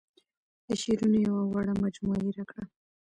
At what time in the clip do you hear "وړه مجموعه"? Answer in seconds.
1.51-2.19